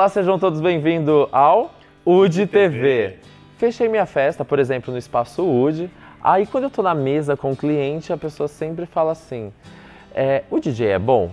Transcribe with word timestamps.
Olá, 0.00 0.08
sejam 0.08 0.38
todos 0.38 0.62
bem-vindos 0.62 1.28
ao 1.30 1.74
UD 2.06 2.46
TV. 2.46 3.18
Fechei 3.58 3.86
minha 3.86 4.06
festa, 4.06 4.42
por 4.42 4.58
exemplo, 4.58 4.90
no 4.90 4.98
espaço 4.98 5.46
UD. 5.46 5.90
Aí 6.24 6.46
quando 6.46 6.64
eu 6.64 6.70
tô 6.70 6.80
na 6.80 6.94
mesa 6.94 7.36
com 7.36 7.52
o 7.52 7.56
cliente, 7.56 8.10
a 8.10 8.16
pessoa 8.16 8.48
sempre 8.48 8.86
fala 8.86 9.12
assim: 9.12 9.52
é, 10.14 10.44
o 10.50 10.58
DJ 10.58 10.92
é 10.92 10.98
bom, 10.98 11.30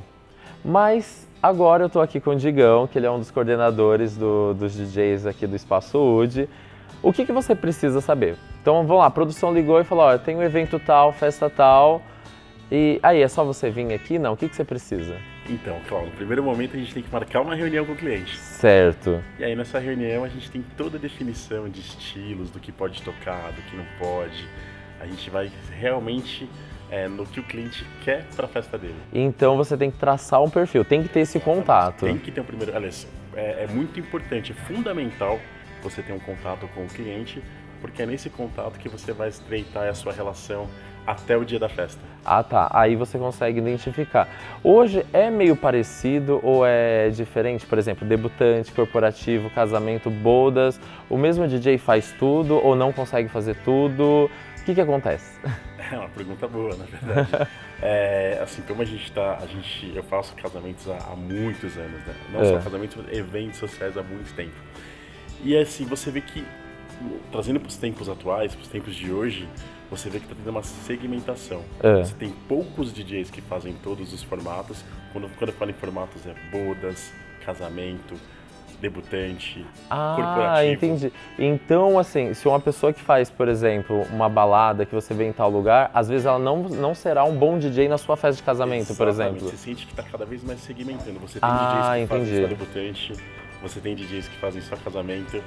mas 0.66 1.26
agora 1.42 1.86
eu 1.86 1.90
tô 1.90 2.02
aqui 2.02 2.20
com 2.20 2.32
o 2.32 2.36
Digão, 2.36 2.88
que 2.88 3.00
ele 3.00 3.06
é 3.06 3.10
um 3.10 3.20
dos 3.20 3.32
coordenadores 3.32 4.18
do, 4.18 4.54
dos 4.54 4.74
DJs 4.74 5.26
aqui 5.26 5.48
do 5.48 5.56
espaço 5.56 5.98
UD. 5.98 6.50
O 7.02 7.14
que, 7.14 7.26
que 7.26 7.32
você 7.32 7.56
precisa 7.56 8.02
saber? 8.02 8.36
Então 8.62 8.86
vamos 8.86 9.00
lá, 9.00 9.06
a 9.06 9.10
produção 9.10 9.54
ligou 9.54 9.80
e 9.80 9.86
falou: 9.86 10.08
ó, 10.08 10.18
tem 10.18 10.36
um 10.36 10.44
evento 10.44 10.78
tal, 10.78 11.14
festa 11.14 11.50
tal. 11.50 12.02
E 12.70 13.00
aí, 13.02 13.22
é 13.22 13.30
só 13.30 13.46
você 13.46 13.70
vir 13.70 13.94
aqui? 13.94 14.20
Não, 14.20 14.34
o 14.34 14.36
que, 14.36 14.50
que 14.50 14.56
você 14.58 14.66
precisa? 14.66 15.16
Então, 15.50 15.80
claro, 15.88 16.08
no 16.08 16.12
primeiro 16.12 16.44
momento 16.44 16.76
a 16.76 16.80
gente 16.80 16.94
tem 16.94 17.02
que 17.02 17.12
marcar 17.12 17.42
uma 17.42 17.56
reunião 17.56 17.86
com 17.86 17.94
o 17.94 17.96
cliente. 17.96 18.38
Certo. 18.38 19.24
E 19.40 19.44
aí 19.44 19.56
nessa 19.56 19.80
reunião 19.80 20.24
a 20.24 20.30
gente 20.30 20.52
tem 20.52 20.64
toda 20.76 20.98
a 20.98 21.00
definição 21.00 21.70
de 21.70 21.80
estilos, 21.80 22.50
do 22.50 22.60
que 22.60 22.72
pode 22.72 23.02
tocar, 23.02 23.52
do 23.54 23.62
que 23.62 23.76
não 23.76 23.86
pode. 23.98 24.46
A 25.00 25.06
gente 25.06 25.30
vai 25.30 25.50
realmente 25.80 26.50
é, 26.92 27.08
no 27.08 27.26
que 27.26 27.40
o 27.40 27.44
cliente 27.44 27.86
quer 28.04 28.26
para 28.36 28.46
a 28.46 28.50
festa 28.50 28.78
dele. 28.78 28.96
Então 29.14 29.56
você 29.56 29.78
tem 29.78 29.90
que 29.90 29.98
traçar 29.98 30.44
um 30.44 30.50
perfil, 30.50 30.84
tem 30.84 31.04
que 31.04 31.10
ter 31.10 31.22
esse 31.22 31.40
contato. 31.40 32.06
Tem 32.06 32.18
que 32.18 32.32
ter 32.32 32.42
um 32.42 32.46
primeiro. 32.46 32.76
Aliás, 32.76 33.08
é, 33.36 33.64
é 33.64 33.68
muito 33.68 34.00
importante, 34.00 34.52
é 34.52 34.56
fundamental 34.56 35.40
você 35.82 36.02
ter 36.02 36.12
um 36.12 36.20
contato 36.20 36.68
com 36.74 36.84
o 36.84 36.88
cliente, 36.88 37.42
porque 37.80 38.02
é 38.02 38.06
nesse 38.06 38.30
contato 38.30 38.80
que 38.80 38.90
você 38.90 39.14
vai 39.14 39.30
estreitar 39.30 39.88
a 39.88 39.94
sua 39.94 40.12
relação 40.12 40.68
até 41.08 41.38
o 41.38 41.46
dia 41.46 41.58
da 41.58 41.70
festa. 41.70 42.02
Ah 42.26 42.44
tá, 42.44 42.70
aí 42.74 42.98
você 42.98 43.18
consegue 43.18 43.60
identificar. 43.60 44.28
Hoje 44.62 45.06
é 45.14 45.30
meio 45.30 45.56
parecido 45.56 46.42
ou 46.44 46.66
é 46.66 47.10
diferente? 47.10 47.66
Por 47.66 47.78
exemplo, 47.78 48.06
debutante, 48.06 48.74
corporativo, 48.74 49.50
casamento, 49.50 50.10
bodas, 50.10 50.78
o 51.10 51.18
mesmo 51.18 51.48
DJ 51.48 51.78
faz 51.78 52.12
tudo 52.20 52.56
ou 52.62 52.76
não 52.76 52.92
consegue 52.92 53.30
fazer 53.30 53.56
tudo? 53.64 54.30
O 54.60 54.66
que, 54.66 54.76
que 54.76 54.82
acontece? 54.82 55.40
É 55.90 55.98
uma 55.98 56.10
pergunta 56.10 56.46
boa, 56.50 56.76
na 56.76 56.84
verdade. 56.84 57.48
é, 57.82 58.40
assim, 58.44 58.62
como 58.64 58.82
a 58.82 58.86
gente 58.86 59.10
tá, 59.14 59.38
a 59.42 59.46
gente, 59.46 59.96
eu 59.96 60.04
faço 60.04 60.36
casamentos 60.36 60.86
há, 60.90 60.98
há 60.98 61.16
muitos 61.16 61.78
anos, 61.78 62.06
né? 62.06 62.14
Não 62.30 62.42
é. 62.42 62.44
só 62.44 62.58
casamentos, 62.58 62.98
eventos 63.10 63.58
sociais 63.58 63.96
há 63.96 64.04
muito 64.04 64.36
tempo. 64.36 64.56
E 65.46 65.56
assim, 65.56 65.86
você 65.86 66.12
vê 66.12 66.20
que, 66.20 66.44
trazendo 67.32 67.58
para 67.62 67.70
os 67.70 67.78
tempos 67.78 68.10
atuais, 68.10 68.54
para 68.54 68.64
os 68.64 68.68
tempos 68.68 68.94
de 68.96 69.14
hoje, 69.14 69.48
você 69.90 70.10
vê 70.10 70.20
que 70.20 70.26
está 70.26 70.36
tendo 70.36 70.50
uma 70.50 70.64
segmentação. 70.64 71.62
É. 71.82 72.04
Você 72.04 72.16
tem 72.16 72.30
poucos 72.48 72.94
DJs 72.94 73.30
que 73.30 73.42
fazem 73.42 73.74
todos 73.84 74.14
os 74.14 74.24
formatos. 74.24 74.84
Quando, 75.14 75.30
quando 75.38 75.50
eu 75.50 75.56
falo 75.56 75.72
em 75.72 75.74
formatos, 75.74 76.22
é 76.26 76.36
bodas, 76.52 77.14
casamento, 77.46 78.16
debutante, 78.80 79.66
ah, 79.90 80.14
corporativo. 80.16 80.74
entendi. 80.74 81.14
Então, 81.38 81.98
assim, 81.98 82.34
se 82.34 82.48
uma 82.48 82.60
pessoa 82.60 82.94
que 82.94 83.02
faz, 83.02 83.30
por 83.30 83.48
exemplo, 83.48 84.04
uma 84.12 84.30
balada 84.30 84.86
que 84.86 84.94
você 84.94 85.14
vê 85.14 85.26
em 85.26 85.34
tal 85.34 85.50
lugar, 85.50 85.90
às 85.94 86.08
vezes 86.08 86.26
ela 86.26 86.38
não, 86.38 86.64
não 86.64 86.94
será 86.94 87.24
um 87.24 87.36
bom 87.36 87.58
DJ 87.58 87.88
na 87.88 87.98
sua 87.98 88.16
festa 88.16 88.38
de 88.38 88.44
casamento, 88.44 88.92
Exatamente. 88.92 88.98
por 88.98 89.08
exemplo. 89.08 89.50
Você 89.50 89.58
sente 89.58 89.86
que 89.86 89.94
está 89.94 90.04
cada 90.04 90.26
vez 90.26 90.44
mais 90.44 90.60
segmentando. 90.60 91.20
Você 91.20 91.40
tem 91.40 91.50
ah, 91.50 91.96
DJs 91.96 92.10
que 92.10 92.16
entendi. 92.16 92.30
fazem 92.30 92.42
só 92.42 92.48
debutante, 92.48 93.14
você 93.62 93.80
tem 93.80 93.96
DJs 93.96 94.28
que 94.28 94.38
fazem 94.38 94.62
só 94.62 94.76
casamento, 94.76 95.44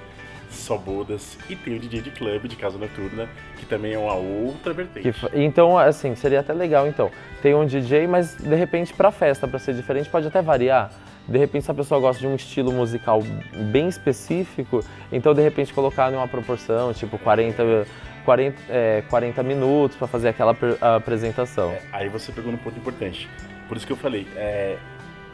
só 0.50 0.76
bodas 0.76 1.38
e 1.48 1.56
tem 1.56 1.76
o 1.76 1.78
DJ 1.78 2.02
de 2.02 2.10
clube, 2.10 2.48
de 2.48 2.56
casa 2.56 2.76
noturna, 2.76 3.28
que 3.56 3.66
também 3.66 3.94
é 3.94 3.98
uma 3.98 4.14
outra 4.14 4.72
vertente. 4.72 5.12
Que, 5.12 5.40
então, 5.40 5.78
assim, 5.78 6.14
seria 6.14 6.40
até 6.40 6.52
legal, 6.52 6.86
então. 6.86 7.10
Tem 7.40 7.54
um 7.54 7.64
DJ, 7.64 8.06
mas 8.06 8.36
de 8.36 8.54
repente 8.54 8.92
para 8.92 9.10
festa, 9.10 9.46
para 9.46 9.58
ser 9.58 9.74
diferente, 9.74 10.08
pode 10.08 10.26
até 10.26 10.42
variar. 10.42 10.90
De 11.28 11.38
repente, 11.38 11.64
se 11.64 11.70
a 11.70 11.74
pessoa 11.74 12.00
gosta 12.00 12.20
de 12.20 12.26
um 12.26 12.34
estilo 12.34 12.72
musical 12.72 13.22
bem 13.70 13.88
específico, 13.88 14.84
então 15.12 15.32
de 15.32 15.42
repente 15.42 15.72
colocar 15.72 16.12
em 16.12 16.16
uma 16.16 16.26
proporção, 16.26 16.92
tipo 16.92 17.18
40, 17.18 17.86
40, 18.24 18.56
é, 18.68 19.04
40 19.08 19.42
minutos 19.42 19.96
para 19.96 20.08
fazer 20.08 20.28
aquela 20.28 20.56
apresentação. 20.96 21.70
É, 21.70 21.82
aí 21.92 22.08
você 22.08 22.32
pegou 22.32 22.52
um 22.52 22.56
ponto 22.56 22.76
importante. 22.76 23.28
Por 23.68 23.76
isso 23.76 23.86
que 23.86 23.92
eu 23.92 23.96
falei, 23.96 24.26
é, 24.34 24.76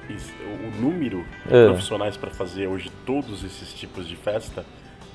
o 0.08 0.80
número 0.80 1.24
de 1.46 1.56
é. 1.56 1.64
profissionais 1.66 2.16
para 2.16 2.30
fazer 2.30 2.66
hoje 2.66 2.90
todos 3.04 3.42
esses 3.42 3.72
tipos 3.72 4.06
de 4.06 4.16
festa 4.16 4.64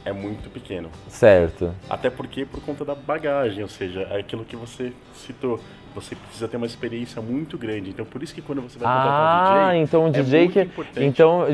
é 0.03 0.12
muito 0.12 0.50
pequeno. 0.50 0.89
Certo. 1.07 1.73
Até 1.89 2.09
porque 2.09 2.45
por 2.45 2.62
conta 2.62 2.84
da 2.84 2.95
bagagem, 2.95 3.63
ou 3.63 3.69
seja, 3.69 4.01
é 4.09 4.19
aquilo 4.19 4.45
que 4.45 4.56
você 4.56 4.94
citou. 5.16 5.59
Você 5.94 6.16
precisa 6.16 6.47
ter 6.47 6.57
uma 6.57 6.66
experiência 6.66 7.22
muito 7.22 7.57
grande. 7.57 7.90
Então, 7.90 8.06
por 8.06 8.24
isso 8.24 8.34
que 8.34 8.41
quando 8.41 8.62
você 8.62 8.79
vai 8.79 8.88
contratar 8.88 9.53
ah, 9.53 9.68
um 9.68 9.72
DJ, 9.72 9.84
então 9.84 10.06
o 10.06 10.09
DJ 10.09 10.46
é 10.46 10.47
que 10.47 10.62
importante. 10.62 11.06
então 11.06 11.46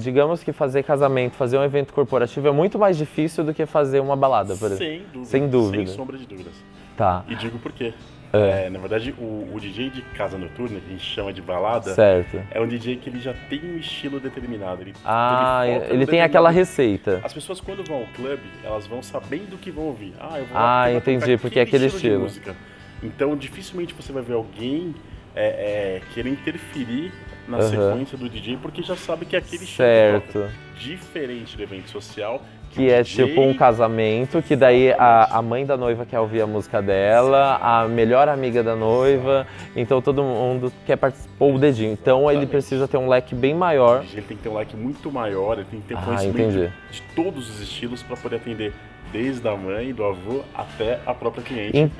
digamos 0.00 0.42
que 0.42 0.52
fazer 0.52 0.82
casamento, 0.82 1.34
fazer 1.34 1.58
um 1.58 1.64
evento 1.64 1.92
corporativo 1.92 2.48
é 2.48 2.52
muito 2.52 2.78
mais 2.78 2.96
difícil 2.96 3.44
do 3.44 3.54
que 3.54 3.64
fazer 3.66 4.00
uma 4.00 4.16
balada, 4.16 4.56
por 4.56 4.70
exemplo. 4.72 4.78
Sem 4.78 4.98
dúvida. 5.12 5.26
Sem 5.26 5.48
dúvida. 5.48 5.86
Sem 5.86 5.96
sombra 5.96 6.18
de 6.18 6.26
dúvidas. 6.26 6.54
Tá. 6.96 7.24
E 7.28 7.34
digo 7.34 7.58
por 7.58 7.72
quê. 7.72 7.92
É. 8.32 8.66
É, 8.66 8.70
na 8.70 8.78
verdade, 8.78 9.14
o, 9.18 9.48
o, 9.54 9.60
DJ 9.60 9.90
de 9.90 10.02
casa 10.02 10.36
noturna, 10.36 10.80
que 10.80 10.86
a 10.86 10.90
gente 10.90 11.04
chama 11.04 11.32
de 11.32 11.40
balada, 11.40 11.94
certo. 11.94 12.40
é 12.50 12.60
um 12.60 12.66
DJ 12.66 12.96
que 12.96 13.08
ele 13.08 13.20
já 13.20 13.32
tem 13.48 13.60
um 13.64 13.76
estilo 13.76 14.18
determinado. 14.18 14.82
Ele, 14.82 14.92
ah, 15.04 15.62
ele, 15.66 15.94
ele 15.94 16.06
tem 16.06 16.20
aquela 16.20 16.50
receita. 16.50 17.20
As 17.22 17.32
pessoas 17.32 17.60
quando 17.60 17.84
vão 17.84 17.98
ao 17.98 18.06
clube, 18.08 18.42
elas 18.64 18.86
vão 18.86 19.02
sabendo 19.02 19.54
o 19.54 19.58
que 19.58 19.70
vão 19.70 19.84
ouvir. 19.84 20.12
Ah, 20.18 20.38
eu 20.38 20.46
vou 20.46 20.56
Ah, 20.56 20.92
entendi, 20.92 21.38
porque 21.38 21.58
é 21.58 21.62
aquele 21.62 21.86
estilo. 21.86 22.26
estilo. 22.26 22.56
Então, 23.02 23.36
dificilmente 23.36 23.94
você 23.94 24.12
vai 24.12 24.22
ver 24.22 24.34
alguém 24.34 24.94
é, 25.34 25.46
é, 25.46 26.02
querer 26.14 26.30
interferir 26.30 27.12
na 27.46 27.58
uhum. 27.58 27.70
sequência 27.70 28.18
do 28.18 28.28
DJ, 28.28 28.58
porque 28.60 28.82
já 28.82 28.96
sabe 28.96 29.26
que 29.26 29.36
é 29.36 29.38
aquele 29.38 29.66
certo. 29.66 30.48
Diferente 30.78 31.56
do 31.56 31.62
evento 31.62 31.88
social, 31.90 32.42
que 32.70 32.90
é 32.90 33.02
tipo 33.02 33.40
um 33.40 33.54
casamento, 33.54 34.42
que 34.42 34.54
daí 34.54 34.92
a, 34.92 35.38
a 35.38 35.42
mãe 35.42 35.64
da 35.64 35.76
noiva 35.76 36.04
quer 36.04 36.20
ouvir 36.20 36.42
a 36.42 36.46
música 36.46 36.82
dela, 36.82 37.58
a 37.62 37.88
melhor 37.88 38.28
amiga 38.28 38.62
da 38.62 38.76
noiva, 38.76 39.46
então 39.74 40.02
todo 40.02 40.22
mundo 40.22 40.72
quer 40.84 40.96
participar 40.96 41.46
o 41.46 41.58
dedinho. 41.58 41.92
Então 41.92 42.30
ele 42.30 42.46
precisa 42.46 42.86
ter 42.86 42.98
um 42.98 43.08
leque 43.08 43.34
bem 43.34 43.54
maior. 43.54 44.04
Ele 44.12 44.22
tem 44.22 44.36
que 44.36 44.42
ter 44.42 44.48
um 44.48 44.54
leque 44.56 44.76
muito 44.76 45.10
maior, 45.10 45.54
ele 45.54 45.66
tem 45.70 45.80
que 45.80 45.86
ter 45.86 45.96
ah, 45.96 46.02
conhecimento 46.02 46.72
de 46.90 47.02
todos 47.14 47.48
os 47.48 47.60
estilos 47.60 48.02
para 48.02 48.16
poder 48.16 48.36
atender 48.36 48.72
desde 49.12 49.48
a 49.48 49.56
mãe, 49.56 49.94
do 49.94 50.04
avô 50.04 50.42
até 50.54 51.00
a 51.06 51.14
própria 51.14 51.42
cliente. 51.42 51.90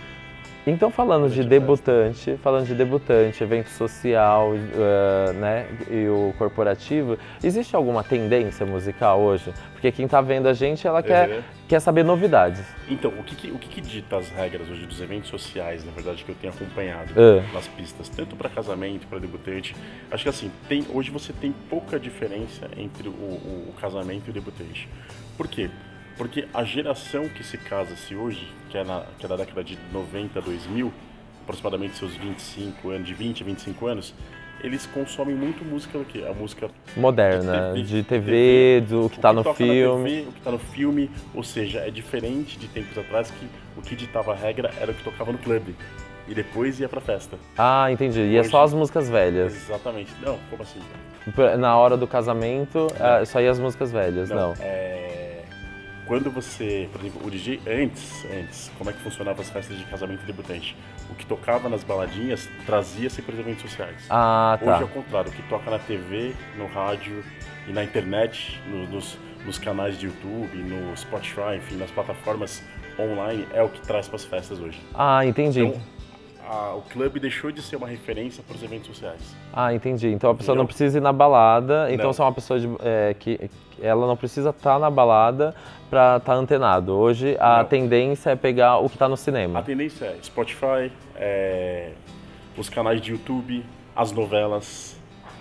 Então, 0.66 0.90
falando 0.90 1.30
de 1.30 1.44
debutante, 1.44 2.36
falando 2.42 2.66
de 2.66 2.74
debutante, 2.74 3.40
evento 3.40 3.70
social, 3.70 4.50
uh, 4.50 5.32
né, 5.34 5.68
e 5.88 6.08
o 6.08 6.34
corporativo, 6.36 7.16
existe 7.42 7.76
alguma 7.76 8.02
tendência 8.02 8.66
musical 8.66 9.20
hoje? 9.20 9.54
Porque 9.72 9.92
quem 9.92 10.06
está 10.06 10.20
vendo 10.20 10.48
a 10.48 10.52
gente, 10.52 10.84
ela 10.84 11.04
quer, 11.04 11.28
uhum. 11.28 11.42
quer 11.68 11.78
saber 11.78 12.02
novidades. 12.02 12.64
Então, 12.88 13.12
o 13.12 13.22
que, 13.22 13.36
que 13.36 13.50
o 13.52 13.58
que, 13.58 13.68
que, 13.68 13.80
dita 13.80 14.16
as 14.16 14.28
regras 14.30 14.68
hoje 14.68 14.86
dos 14.86 15.00
eventos 15.00 15.30
sociais, 15.30 15.84
na 15.84 15.92
verdade, 15.92 16.24
que 16.24 16.30
eu 16.32 16.34
tenho 16.34 16.52
acompanhado 16.52 17.14
uhum. 17.16 17.52
nas 17.52 17.68
pistas, 17.68 18.08
tanto 18.08 18.34
para 18.34 18.48
casamento, 18.48 19.06
para 19.06 19.20
debutante? 19.20 19.76
Acho 20.10 20.24
que 20.24 20.28
assim, 20.28 20.50
tem, 20.68 20.84
hoje 20.92 21.12
você 21.12 21.32
tem 21.32 21.54
pouca 21.70 21.96
diferença 21.96 22.68
entre 22.76 23.08
o, 23.08 23.12
o, 23.12 23.68
o 23.68 23.80
casamento 23.80 24.26
e 24.26 24.30
o 24.30 24.32
debutante. 24.32 24.88
Por 25.36 25.46
quê? 25.46 25.70
Porque 26.16 26.48
a 26.54 26.64
geração 26.64 27.28
que 27.28 27.44
se 27.44 27.58
casa-se 27.58 28.14
hoje, 28.14 28.48
que 28.70 28.78
é, 28.78 28.84
na, 28.84 29.02
que 29.18 29.26
é 29.26 29.28
da 29.28 29.36
década 29.36 29.62
de 29.62 29.78
90, 29.92 30.40
2000, 30.40 30.92
aproximadamente 31.42 31.96
seus 31.96 32.16
25 32.16 32.90
anos, 32.90 33.06
de 33.06 33.14
20 33.14 33.42
a 33.42 33.46
25 33.46 33.86
anos, 33.86 34.14
eles 34.64 34.86
consomem 34.86 35.34
muito 35.34 35.62
música 35.64 35.98
do 35.98 36.04
que? 36.04 36.26
A 36.26 36.32
música 36.32 36.70
moderna, 36.96 37.74
de 37.74 37.82
TV, 37.82 37.84
de 37.84 38.02
TV 38.02 38.80
do 38.88 39.10
que 39.10 39.16
está 39.16 39.32
no 39.32 39.44
filme. 39.54 40.10
TV, 40.10 40.28
o 40.28 40.32
que 40.32 40.38
está 40.38 40.50
no 40.50 40.58
filme, 40.58 41.10
ou 41.34 41.44
seja, 41.44 41.80
é 41.80 41.90
diferente 41.90 42.58
de 42.58 42.66
tempos 42.66 42.96
atrás 42.96 43.30
que 43.30 43.46
o 43.76 43.82
que 43.82 43.94
ditava 43.94 44.32
a 44.32 44.34
regra 44.34 44.72
era 44.80 44.90
o 44.90 44.94
que 44.94 45.04
tocava 45.04 45.30
no 45.30 45.38
clube. 45.38 45.76
E 46.26 46.34
depois 46.34 46.80
ia 46.80 46.88
pra 46.88 47.00
festa. 47.00 47.38
Ah, 47.56 47.92
entendi. 47.92 48.20
E 48.20 48.36
é 48.36 48.42
só 48.42 48.64
as 48.64 48.74
músicas 48.74 49.08
velhas. 49.08 49.54
Exatamente. 49.54 50.10
Não, 50.20 50.36
como 50.50 50.62
assim? 50.62 50.80
Na 51.58 51.76
hora 51.76 51.96
do 51.96 52.06
casamento, 52.06 52.88
não. 52.98 53.26
só 53.26 53.40
ia 53.40 53.50
as 53.50 53.60
músicas 53.60 53.92
velhas, 53.92 54.28
não. 54.30 54.48
não. 54.48 54.54
É 54.58 55.25
quando 56.06 56.30
você, 56.30 56.88
por 56.92 57.00
exemplo, 57.00 57.26
o 57.26 57.30
DJ 57.30 57.60
antes, 57.66 58.24
antes, 58.26 58.70
como 58.78 58.90
é 58.90 58.92
que 58.92 59.00
funcionava 59.00 59.42
as 59.42 59.50
festas 59.50 59.76
de 59.76 59.84
casamento 59.84 60.24
debutante? 60.24 60.76
O 61.10 61.14
que 61.14 61.26
tocava 61.26 61.68
nas 61.68 61.82
baladinhas 61.82 62.48
trazia-se 62.64 63.20
para 63.22 63.34
os 63.34 63.40
eventos 63.40 63.62
sociais. 63.62 64.06
Ah, 64.08 64.58
tá. 64.62 64.74
Hoje 64.74 64.82
é 64.82 64.84
o 64.84 64.88
contrário, 64.88 65.30
o 65.30 65.34
que 65.34 65.42
toca 65.48 65.70
na 65.70 65.78
TV, 65.78 66.34
no 66.56 66.66
rádio 66.66 67.24
e 67.66 67.72
na 67.72 67.82
internet, 67.82 68.60
no, 68.68 68.86
nos, 68.86 69.18
nos 69.44 69.58
canais 69.58 69.98
de 69.98 70.06
YouTube, 70.06 70.56
no 70.56 70.96
Spotify, 70.96 71.56
enfim, 71.56 71.76
nas 71.76 71.90
plataformas 71.90 72.62
online 72.98 73.46
é 73.52 73.62
o 73.62 73.68
que 73.68 73.80
traz 73.80 74.06
para 74.06 74.16
as 74.16 74.24
festas 74.24 74.58
hoje. 74.60 74.80
Ah, 74.94 75.24
entendi. 75.26 75.60
Então, 75.60 75.80
a, 76.46 76.74
o 76.74 76.82
clube 76.82 77.18
deixou 77.18 77.50
de 77.50 77.60
ser 77.60 77.76
uma 77.76 77.86
referência 77.86 78.42
para 78.46 78.56
os 78.56 78.62
eventos 78.62 78.86
sociais. 78.86 79.36
Ah, 79.52 79.74
entendi. 79.74 80.08
Então 80.08 80.30
a 80.30 80.34
pessoa 80.34 80.54
Entendeu? 80.54 80.62
não 80.62 80.66
precisa 80.66 80.98
ir 80.98 81.00
na 81.00 81.12
balada. 81.12 81.92
Então 81.92 82.06
não. 82.06 82.12
se 82.12 82.20
é 82.20 82.24
uma 82.24 82.32
pessoa 82.32 82.58
de, 82.60 82.68
é, 82.80 83.14
que 83.18 83.50
ela 83.80 84.06
não 84.06 84.16
precisa 84.16 84.50
estar 84.50 84.74
tá 84.74 84.78
na 84.78 84.90
balada 84.90 85.54
para 85.90 86.18
estar 86.18 86.32
tá 86.32 86.38
antenado. 86.38 86.92
Hoje 86.92 87.36
a 87.40 87.58
não. 87.58 87.64
tendência 87.64 88.30
é 88.30 88.36
pegar 88.36 88.78
o 88.78 88.88
que 88.88 88.94
está 88.94 89.08
no 89.08 89.16
cinema. 89.16 89.58
A 89.58 89.62
tendência 89.62 90.06
é 90.06 90.18
Spotify, 90.22 90.90
é, 91.16 91.92
os 92.56 92.68
canais 92.68 93.00
de 93.00 93.12
YouTube, 93.12 93.64
as 93.94 94.12
novelas, 94.12 94.96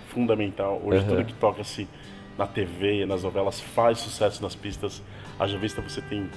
fundamental. 0.08 0.80
Hoje 0.84 1.02
uhum. 1.02 1.08
tudo 1.08 1.24
que 1.24 1.34
toca-se 1.34 1.88
na 2.36 2.46
TV, 2.46 3.06
nas 3.06 3.22
novelas, 3.22 3.60
faz 3.60 3.98
sucesso 3.98 4.42
nas 4.42 4.54
pistas. 4.54 5.02
Haja 5.38 5.56
vista 5.56 5.80
você 5.80 6.00
tem 6.00 6.28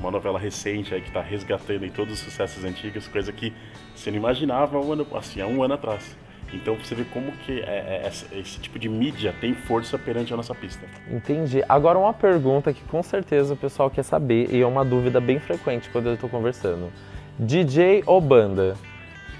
uma 0.00 0.10
novela 0.10 0.38
recente 0.38 0.94
aí 0.94 1.00
que 1.00 1.08
está 1.08 1.20
resgatando 1.20 1.84
em 1.84 1.90
todos 1.90 2.14
os 2.14 2.20
sucessos 2.20 2.64
antigos, 2.64 3.06
coisa 3.06 3.30
que 3.30 3.52
você 3.94 4.10
não 4.10 4.16
imaginava 4.18 4.78
um 4.78 4.92
ano, 4.92 5.06
assim, 5.14 5.40
há 5.40 5.46
um 5.46 5.62
ano 5.62 5.74
atrás. 5.74 6.16
Então 6.52 6.74
você 6.74 6.94
vê 6.96 7.04
como 7.04 7.30
que 7.32 7.60
é, 7.60 8.02
é, 8.04 8.38
esse 8.38 8.58
tipo 8.58 8.78
de 8.78 8.88
mídia 8.88 9.32
tem 9.40 9.54
força 9.54 9.96
perante 9.96 10.34
a 10.34 10.36
nossa 10.36 10.54
pista. 10.54 10.84
Entendi. 11.08 11.62
Agora 11.68 11.96
uma 11.96 12.12
pergunta 12.12 12.72
que 12.72 12.82
com 12.84 13.02
certeza 13.02 13.54
o 13.54 13.56
pessoal 13.56 13.88
quer 13.88 14.02
saber 14.02 14.48
e 14.50 14.60
é 14.60 14.66
uma 14.66 14.84
dúvida 14.84 15.20
bem 15.20 15.38
frequente 15.38 15.88
quando 15.90 16.08
eu 16.08 16.14
estou 16.14 16.28
conversando. 16.28 16.90
DJ 17.38 18.02
ou 18.04 18.20
banda? 18.20 18.74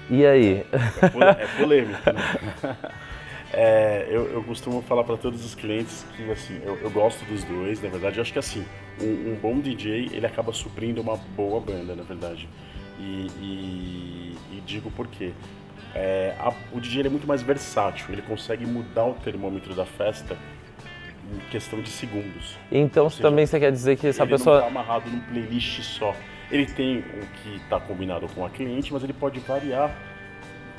E 0.09 0.25
aí? 0.25 0.65
É, 0.71 1.43
é 1.43 1.47
polêmico. 1.59 1.99
Né? 2.13 2.77
É, 3.53 4.07
eu, 4.09 4.31
eu, 4.31 4.43
costumo 4.43 4.81
falar 4.81 5.03
para 5.03 5.17
todos 5.17 5.43
os 5.43 5.53
clientes 5.53 6.05
que 6.15 6.31
assim, 6.31 6.59
eu, 6.63 6.77
eu, 6.77 6.89
gosto 6.89 7.25
dos 7.25 7.43
dois, 7.43 7.81
na 7.81 7.89
verdade. 7.89 8.17
Eu 8.17 8.21
acho 8.21 8.31
que 8.31 8.39
assim, 8.39 8.65
um, 9.01 9.33
um, 9.33 9.35
bom 9.35 9.59
DJ 9.59 10.09
ele 10.13 10.25
acaba 10.25 10.53
suprindo 10.53 11.01
uma 11.01 11.17
boa 11.17 11.59
banda, 11.59 11.93
na 11.93 12.03
verdade. 12.03 12.47
E, 12.97 13.27
e, 13.41 14.37
e 14.53 14.61
digo 14.65 14.89
por 14.91 15.07
quê. 15.07 15.33
É, 15.93 16.33
a, 16.39 16.53
o 16.71 16.79
DJ 16.79 17.07
é 17.07 17.09
muito 17.09 17.27
mais 17.27 17.41
versátil, 17.41 18.05
ele 18.09 18.21
consegue 18.21 18.65
mudar 18.65 19.05
o 19.05 19.13
termômetro 19.15 19.75
da 19.75 19.85
festa 19.85 20.37
em 21.33 21.39
questão 21.49 21.81
de 21.81 21.89
segundos. 21.89 22.57
Então 22.71 23.09
seja, 23.09 23.21
também 23.21 23.45
você 23.45 23.59
quer 23.59 23.71
dizer 23.71 23.97
que 23.97 24.07
essa 24.07 24.23
ele 24.23 24.31
pessoa. 24.31 24.57
Ele 24.57 24.61
não 24.61 24.69
está 24.69 24.79
amarrado 24.79 25.09
num 25.09 25.19
playlist 25.19 25.81
só. 25.81 26.15
Ele 26.49 26.65
tem 26.65 26.99
o 26.99 27.27
que 27.43 27.55
está 27.57 27.79
combinado 27.81 28.27
com 28.29 28.45
a 28.45 28.49
cliente, 28.49 28.93
mas 28.93 29.03
ele 29.03 29.13
pode 29.13 29.39
variar 29.41 29.93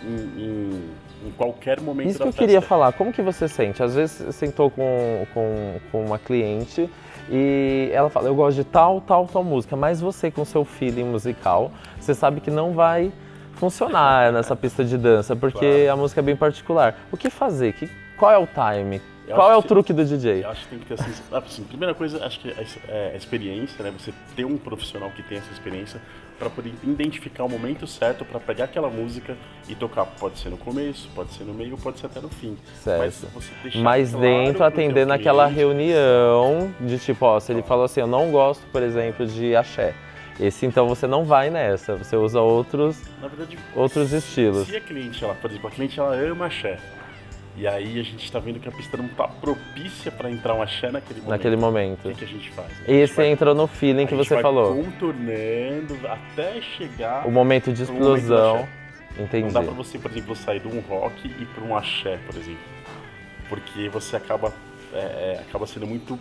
em, 0.04 0.42
em, 0.42 1.28
em 1.28 1.30
qualquer 1.32 1.80
momento 1.80 2.08
Isso 2.08 2.18
que 2.18 2.22
eu 2.22 2.26
festa. 2.26 2.40
queria 2.40 2.60
falar. 2.60 2.92
Como 2.92 3.12
que 3.12 3.22
você 3.22 3.48
sente? 3.48 3.82
Às 3.82 3.94
vezes 3.94 4.34
sentou 4.34 4.70
com, 4.70 5.26
com, 5.32 5.80
com 5.90 6.04
uma 6.04 6.18
cliente 6.18 6.88
e 7.30 7.90
ela 7.92 8.10
fala, 8.10 8.28
eu 8.28 8.34
gosto 8.34 8.56
de 8.56 8.64
tal, 8.64 9.00
tal, 9.00 9.26
tal 9.26 9.44
música, 9.44 9.76
mas 9.76 10.00
você 10.00 10.30
com 10.30 10.44
seu 10.44 10.64
feeling 10.64 11.04
musical, 11.04 11.70
você 11.98 12.14
sabe 12.14 12.40
que 12.40 12.50
não 12.50 12.72
vai 12.72 13.12
funcionar 13.54 14.32
nessa 14.32 14.56
pista 14.56 14.84
de 14.84 14.98
dança, 14.98 15.36
porque 15.36 15.84
claro. 15.84 15.92
a 15.92 15.96
música 15.96 16.20
é 16.20 16.24
bem 16.24 16.36
particular. 16.36 16.96
O 17.12 17.16
que 17.16 17.30
fazer? 17.30 17.72
Que, 17.74 17.88
qual 18.16 18.32
é 18.32 18.38
o 18.38 18.46
time? 18.46 19.00
Eu 19.26 19.36
qual 19.36 19.52
é 19.52 19.56
o 19.56 19.62
truque 19.62 19.92
do 19.92 20.04
DJ? 20.04 20.44
Eu 20.44 20.50
acho 20.50 20.62
que 20.62 20.68
tem 20.68 20.78
que 20.80 20.86
ter 20.86 20.94
assim, 20.94 21.12
assim 21.32 21.64
primeira 21.64 21.94
coisa, 21.94 22.24
acho 22.24 22.40
que 22.40 22.50
é, 22.88 23.12
a 23.14 23.16
experiência, 23.16 23.82
né? 23.82 23.92
Você 23.96 24.12
ter 24.34 24.44
um 24.44 24.58
profissional 24.58 25.10
que 25.10 25.22
tem 25.22 25.38
essa 25.38 25.52
experiência 25.52 26.00
para 26.38 26.50
poder 26.50 26.72
identificar 26.82 27.44
o 27.44 27.48
momento 27.48 27.86
certo 27.86 28.24
para 28.24 28.40
pegar 28.40 28.64
aquela 28.64 28.90
música 28.90 29.36
e 29.68 29.76
tocar. 29.76 30.04
Pode 30.06 30.40
ser 30.40 30.48
no 30.48 30.56
começo, 30.56 31.08
pode 31.14 31.32
ser 31.34 31.44
no 31.44 31.54
meio, 31.54 31.76
pode 31.76 32.00
ser 32.00 32.06
até 32.06 32.20
no 32.20 32.28
fim. 32.28 32.58
Certo. 32.82 33.28
Mas, 33.32 33.74
Mas 33.76 34.10
claro 34.10 34.26
dentro, 34.26 34.64
atender 34.64 35.06
naquela 35.06 35.46
reunião 35.46 36.74
de 36.80 36.98
tipo, 36.98 37.24
ó, 37.24 37.38
se 37.38 37.52
ele 37.52 37.62
falou 37.62 37.84
assim, 37.84 38.00
eu 38.00 38.08
não 38.08 38.32
gosto, 38.32 38.66
por 38.72 38.82
exemplo, 38.82 39.24
de 39.24 39.54
axé. 39.54 39.94
Esse 40.40 40.66
então 40.66 40.88
você 40.88 41.06
não 41.06 41.24
vai 41.24 41.50
nessa, 41.50 41.94
você 41.94 42.16
usa 42.16 42.40
outros, 42.40 43.00
verdade, 43.20 43.58
outros 43.76 44.12
estilos. 44.12 44.66
Se 44.66 44.76
a 44.76 44.80
cliente, 44.80 45.22
ela, 45.22 45.34
por 45.34 45.50
exemplo, 45.50 45.68
a 45.68 45.70
cliente 45.70 46.00
ela 46.00 46.14
ama 46.16 46.46
axé, 46.46 46.78
e 47.56 47.66
aí 47.66 47.98
a 48.00 48.02
gente 48.02 48.24
está 48.24 48.38
vendo 48.38 48.58
que 48.58 48.68
a 48.68 48.72
pista 48.72 48.96
não 48.96 49.06
está 49.06 49.28
propícia 49.28 50.10
para 50.10 50.30
entrar 50.30 50.54
um 50.54 50.62
axé 50.62 50.90
naquele 50.90 51.20
momento. 51.20 51.30
Naquele 51.30 51.56
momento. 51.56 52.08
O 52.08 52.14
que, 52.14 52.24
a 52.24 52.28
gente 52.28 52.50
faz? 52.50 52.70
A 52.70 52.74
gente 52.74 52.90
Esse 52.90 53.14
vai, 53.14 53.26
entra 53.26 53.52
no 53.54 53.66
feeling 53.66 54.06
que 54.06 54.14
você 54.14 54.40
falou. 54.40 54.74
contornando 54.82 55.98
até 56.08 56.60
chegar... 56.60 57.26
O 57.26 57.30
momento 57.30 57.72
de 57.72 57.82
explosão. 57.82 58.56
Momento 58.56 58.82
Entendi. 59.18 59.44
Não 59.44 59.52
dá 59.52 59.62
para 59.62 59.72
você, 59.72 59.98
por 59.98 60.10
exemplo, 60.10 60.34
sair 60.34 60.60
de 60.60 60.68
um 60.68 60.80
rock 60.80 61.28
e 61.28 61.44
para 61.44 61.64
um 61.64 61.76
axé, 61.76 62.18
por 62.26 62.34
exemplo. 62.34 62.60
Porque 63.48 63.88
você 63.90 64.16
acaba, 64.16 64.52
é, 64.94 64.98
é, 64.98 65.44
acaba 65.46 65.66
sendo 65.66 65.86
muito 65.86 66.18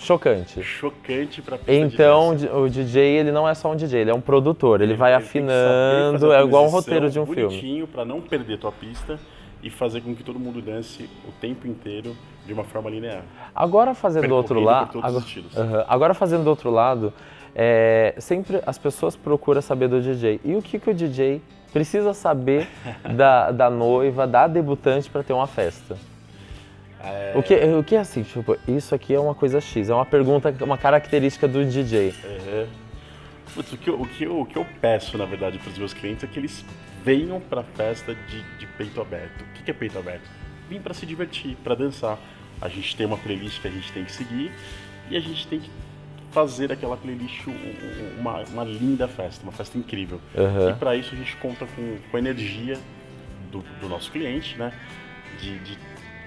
chocante. 0.00 0.62
Chocante 0.62 1.42
para 1.42 1.58
pista 1.58 1.72
Então 1.72 2.30
o 2.30 2.68
DJ 2.68 3.18
ele 3.18 3.30
não 3.30 3.46
é 3.46 3.54
só 3.54 3.70
um 3.70 3.76
DJ, 3.76 4.00
ele 4.00 4.10
é 4.10 4.14
um 4.14 4.20
produtor. 4.20 4.80
Ele, 4.80 4.92
ele 4.92 4.98
vai 4.98 5.12
ele 5.12 5.22
afinando, 5.22 6.32
é 6.32 6.42
igual 6.42 6.64
um 6.64 6.68
roteiro 6.68 7.10
de 7.10 7.20
um 7.20 7.26
filme. 7.26 7.42
Bonitinho 7.42 7.86
para 7.86 8.04
não 8.04 8.20
perder 8.20 8.58
tua 8.58 8.72
pista 8.72 9.18
e 9.62 9.70
fazer 9.70 10.00
com 10.00 10.14
que 10.14 10.22
todo 10.22 10.38
mundo 10.38 10.60
dance 10.62 11.08
o 11.28 11.32
tempo 11.40 11.66
inteiro 11.66 12.16
de 12.46 12.52
uma 12.52 12.64
forma 12.64 12.90
linear. 12.90 13.22
Agora 13.54 13.94
fazendo 13.94 14.28
do 14.28 14.34
outro 14.34 14.60
lado, 14.60 14.98
agora, 15.02 15.24
uh 15.24 15.24
-huh, 15.24 15.84
agora 15.88 16.14
fazendo 16.14 16.44
do 16.44 16.50
outro 16.50 16.70
lado, 16.70 17.12
é, 17.54 18.14
sempre 18.18 18.60
as 18.66 18.78
pessoas 18.78 19.16
procuram 19.16 19.60
saber 19.60 19.88
do 19.88 20.00
DJ. 20.00 20.40
E 20.44 20.54
o 20.54 20.62
que, 20.62 20.78
que 20.78 20.90
o 20.90 20.94
DJ 20.94 21.42
precisa 21.72 22.14
saber 22.14 22.68
da, 23.16 23.50
da 23.50 23.70
noiva, 23.70 24.26
da 24.26 24.46
debutante 24.46 25.10
para 25.10 25.22
ter 25.22 25.32
uma 25.32 25.46
festa? 25.46 25.96
É... 27.02 27.32
O, 27.34 27.42
que, 27.42 27.54
o 27.54 27.82
que 27.82 27.96
é 27.96 28.00
assim, 28.00 28.22
tipo, 28.22 28.56
isso 28.68 28.94
aqui 28.94 29.14
é 29.14 29.20
uma 29.20 29.34
coisa 29.34 29.60
X, 29.60 29.88
é 29.88 29.94
uma 29.94 30.04
pergunta, 30.04 30.54
uma 30.60 30.76
característica 30.76 31.48
do 31.48 31.64
DJ. 31.64 32.14
Uhum. 32.24 32.66
Putz, 33.54 33.72
o, 33.72 33.76
que 33.78 33.90
eu, 33.90 34.00
o, 34.00 34.06
que 34.06 34.24
eu, 34.24 34.40
o 34.40 34.46
que 34.46 34.56
eu 34.56 34.66
peço, 34.80 35.18
na 35.18 35.24
verdade, 35.24 35.58
para 35.58 35.70
os 35.70 35.78
meus 35.78 35.92
clientes 35.92 36.22
é 36.22 36.26
que 36.26 36.38
eles 36.38 36.64
venham 37.04 37.40
para 37.40 37.60
a 37.62 37.64
festa 37.64 38.14
de, 38.14 38.42
de, 38.58 38.66
peito 38.66 39.00
aberto. 39.00 39.42
O 39.42 39.52
que, 39.54 39.62
que 39.62 39.70
é 39.70 39.74
peito 39.74 39.98
aberto? 39.98 40.28
Vim 40.68 40.80
para 40.80 40.94
se 40.94 41.06
divertir, 41.06 41.56
para 41.62 41.74
dançar. 41.74 42.18
A 42.60 42.68
gente 42.68 42.94
tem 42.96 43.06
uma 43.06 43.16
playlist 43.16 43.60
que 43.60 43.68
a 43.68 43.70
gente 43.70 43.90
tem 43.92 44.04
que 44.04 44.12
seguir 44.12 44.52
e 45.10 45.16
a 45.16 45.20
gente 45.20 45.46
tem 45.46 45.60
que 45.60 45.70
fazer 46.30 46.68
daquela 46.68 46.96
playlist 46.96 47.46
uma, 48.18 48.40
uma 48.44 48.64
linda 48.64 49.08
festa, 49.08 49.42
uma 49.42 49.52
festa 49.52 49.76
incrível. 49.76 50.20
Uhum. 50.34 50.70
E 50.70 50.74
para 50.74 50.94
isso 50.94 51.14
a 51.14 51.18
gente 51.18 51.36
conta 51.36 51.66
com, 51.66 51.96
com 52.10 52.16
a 52.16 52.20
energia 52.20 52.78
do, 53.50 53.64
do 53.80 53.88
nosso 53.88 54.10
cliente, 54.12 54.56
né? 54.56 54.72
De, 55.40 55.58
de 55.60 55.78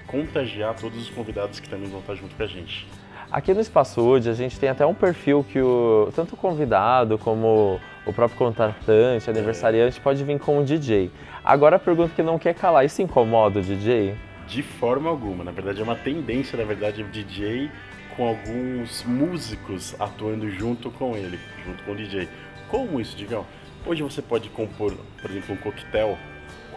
contagiar 0.06 0.74
todos 0.74 1.00
os 1.00 1.10
convidados 1.10 1.60
que 1.60 1.68
também 1.68 1.88
vão 1.88 2.00
estar 2.00 2.14
junto 2.14 2.34
com 2.34 2.42
a 2.42 2.46
gente. 2.46 2.86
Aqui 3.30 3.54
no 3.54 3.60
Espaço 3.60 4.00
Hoje 4.00 4.28
a 4.28 4.34
gente 4.34 4.60
tem 4.60 4.68
até 4.68 4.84
um 4.84 4.94
perfil 4.94 5.44
que 5.44 5.60
o, 5.60 6.12
tanto 6.14 6.34
o 6.34 6.36
convidado 6.36 7.18
como 7.18 7.80
o 8.06 8.12
próprio 8.12 8.38
contratante, 8.38 9.28
aniversariante, 9.30 9.98
é. 9.98 10.02
pode 10.02 10.22
vir 10.24 10.38
com 10.38 10.58
o 10.58 10.64
DJ. 10.64 11.10
Agora 11.44 11.76
a 11.76 11.78
pergunta 11.78 12.12
que 12.14 12.22
não 12.22 12.38
quer 12.38 12.54
calar, 12.54 12.84
isso 12.84 13.02
incomoda 13.02 13.60
o 13.60 13.62
DJ? 13.62 14.14
De 14.46 14.62
forma 14.62 15.08
alguma. 15.08 15.44
Na 15.44 15.50
verdade 15.50 15.80
é 15.80 15.84
uma 15.84 15.96
tendência, 15.96 16.58
na 16.58 16.64
verdade, 16.64 17.02
o 17.02 17.06
DJ 17.06 17.70
com 18.16 18.28
alguns 18.28 19.02
músicos 19.04 19.94
atuando 20.00 20.48
junto 20.50 20.90
com 20.90 21.16
ele, 21.16 21.38
junto 21.64 21.82
com 21.84 21.92
o 21.92 21.96
DJ. 21.96 22.28
Como 22.68 23.00
isso, 23.00 23.16
Digão? 23.16 23.44
Hoje 23.86 24.02
você 24.02 24.22
pode 24.22 24.48
compor, 24.50 24.94
por 25.20 25.30
exemplo, 25.30 25.54
um 25.54 25.58
coquetel 25.58 26.16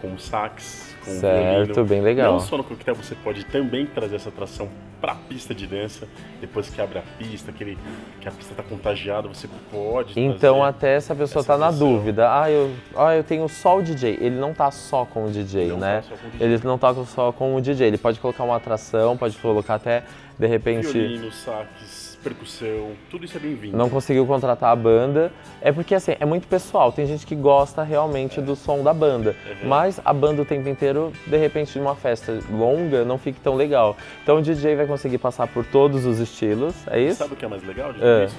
com 0.00 0.18
sax, 0.18 0.96
com 1.04 1.12
certo, 1.12 1.66
violino. 1.66 1.84
bem 1.84 2.00
legal. 2.00 2.32
Não 2.32 2.40
só 2.40 2.56
no 2.56 2.64
coquetel, 2.64 2.94
você 2.94 3.14
pode 3.14 3.44
também 3.44 3.86
trazer 3.86 4.16
essa 4.16 4.28
atração 4.28 4.68
para 5.00 5.12
a 5.12 5.14
pista 5.14 5.54
de 5.54 5.66
dança. 5.66 6.08
Depois 6.40 6.68
que 6.68 6.80
abre 6.80 6.98
a 6.98 7.02
pista, 7.18 7.50
aquele, 7.50 7.78
que 8.20 8.28
a 8.28 8.30
pista 8.30 8.52
está 8.52 8.62
contagiada, 8.62 9.28
você 9.28 9.48
pode 9.70 10.18
Então 10.18 10.64
até 10.64 10.96
essa 10.96 11.14
pessoa 11.14 11.40
está 11.40 11.56
na 11.56 11.70
dúvida. 11.70 12.28
Ah 12.30 12.50
eu, 12.50 12.72
ah, 12.96 13.14
eu 13.14 13.24
tenho 13.24 13.48
só 13.48 13.78
o 13.78 13.82
DJ. 13.82 14.18
Ele 14.20 14.36
não 14.38 14.52
está 14.52 14.70
só 14.70 15.04
com 15.04 15.26
o 15.26 15.30
DJ, 15.30 15.68
não 15.68 15.78
né? 15.78 16.02
Tá 16.02 16.14
o 16.14 16.30
DJ. 16.30 16.46
Ele 16.46 16.60
não 16.64 16.74
está 16.74 16.94
só 16.94 17.32
com 17.32 17.56
o 17.56 17.60
DJ. 17.60 17.88
Ele 17.88 17.98
pode 17.98 18.18
colocar 18.20 18.44
uma 18.44 18.56
atração, 18.56 19.16
pode 19.16 19.36
colocar 19.38 19.74
até, 19.76 20.04
de 20.38 20.46
repente... 20.46 20.92
Violino, 20.92 21.32
sax, 21.32 22.18
percussão, 22.22 22.92
tudo 23.10 23.24
isso 23.24 23.36
é 23.36 23.40
bem-vindo. 23.40 23.76
Não 23.76 23.88
conseguiu 23.88 24.26
contratar 24.26 24.70
a 24.72 24.76
banda. 24.76 25.32
É 25.60 25.72
porque 25.72 25.94
assim, 25.94 26.12
é 26.18 26.24
muito 26.24 26.46
pessoal. 26.46 26.92
Tem 26.92 27.06
gente 27.06 27.26
que 27.26 27.34
gosta 27.34 27.82
realmente 27.82 28.38
é. 28.38 28.42
do 28.42 28.54
som 28.54 28.82
da 28.82 28.92
banda. 28.92 29.34
É 29.46 29.64
mas 29.64 30.00
a 30.04 30.12
banda 30.12 30.42
o 30.42 30.44
tempo 30.44 30.68
inteiro, 30.68 31.12
de 31.26 31.36
repente, 31.36 31.78
numa 31.78 31.94
festa 31.94 32.38
longa, 32.50 33.04
não 33.04 33.18
fica 33.18 33.38
tão 33.42 33.54
legal. 33.54 33.96
Então 34.22 34.38
o 34.38 34.42
DJ 34.42 34.76
vai 34.76 34.86
conseguir 34.86 35.18
passar 35.18 35.46
por 35.48 35.64
todos 35.64 36.04
os 36.04 36.18
estilos, 36.18 36.74
é 36.88 37.00
isso? 37.00 37.18
Sabe 37.18 37.34
o 37.34 37.36
que 37.36 37.44
é 37.44 37.48
mais 37.48 37.64
legal 37.64 37.92
de 37.92 38.04
é. 38.04 38.24
isso? 38.26 38.36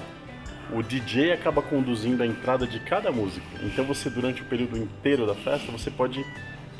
O 0.72 0.82
DJ 0.82 1.32
acaba 1.32 1.60
conduzindo 1.60 2.22
a 2.22 2.26
entrada 2.26 2.66
de 2.66 2.78
cada 2.80 3.10
músico. 3.10 3.46
Então 3.62 3.84
você, 3.84 4.08
durante 4.08 4.42
o 4.42 4.44
período 4.44 4.78
inteiro 4.78 5.26
da 5.26 5.34
festa, 5.34 5.72
você 5.72 5.90
pode 5.90 6.24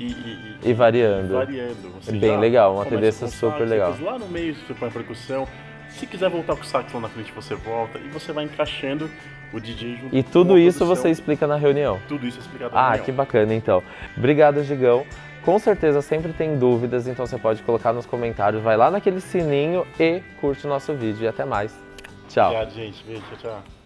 e, 0.00 0.58
e, 0.64 0.70
e, 0.70 0.72
variando. 0.72 1.34
variando. 1.34 1.92
Você 2.00 2.12
bem 2.12 2.38
legal, 2.38 2.74
uma 2.74 2.86
tendência 2.86 3.26
super 3.28 3.66
legal. 3.66 3.96
Lá 4.00 4.18
no 4.18 4.26
meio 4.28 4.54
você 4.54 4.74
põe 4.74 4.88
a 4.88 4.92
percussão, 4.92 5.46
se 5.90 6.06
quiser 6.06 6.30
voltar 6.30 6.56
com 6.56 6.62
o 6.62 6.64
sax 6.64 6.92
lá 6.92 7.00
na 7.00 7.08
frente, 7.08 7.32
você 7.32 7.54
volta 7.54 7.98
e 7.98 8.08
você 8.08 8.32
vai 8.32 8.44
encaixando 8.44 9.10
o 9.52 9.60
DJ 9.60 9.96
junto 9.96 10.16
E 10.16 10.22
tudo 10.22 10.58
isso 10.58 10.86
você 10.86 11.10
explica 11.10 11.46
na 11.46 11.56
reunião? 11.56 12.00
Tudo 12.08 12.26
isso 12.26 12.38
é 12.38 12.40
explicado 12.40 12.74
na 12.74 12.80
ah, 12.80 12.82
reunião. 12.84 13.02
Ah, 13.02 13.04
que 13.04 13.12
bacana 13.12 13.54
então. 13.54 13.82
Obrigado, 14.16 14.62
Gigão. 14.62 15.04
Com 15.44 15.58
certeza 15.58 16.02
sempre 16.02 16.32
tem 16.32 16.58
dúvidas, 16.58 17.08
então 17.08 17.26
você 17.26 17.38
pode 17.38 17.62
colocar 17.62 17.92
nos 17.92 18.06
comentários, 18.06 18.62
vai 18.62 18.76
lá 18.76 18.90
naquele 18.90 19.20
sininho 19.20 19.86
e 19.98 20.22
curte 20.40 20.66
o 20.66 20.68
nosso 20.68 20.92
vídeo. 20.94 21.24
E 21.24 21.28
até 21.28 21.44
mais. 21.44 21.74
Tchau. 22.28 22.52
Obrigado, 22.52 22.74
gente. 22.74 23.04
Beijo, 23.04 23.22
tchau, 23.22 23.38
tchau. 23.38 23.79